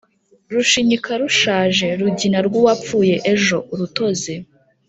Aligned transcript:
Rushinyika 0.53 1.11
rushaje 1.21 1.87
Rugina 1.99 2.39
rw'uwapfuye 2.47 3.15
ejo-Urutozi. 3.31 4.35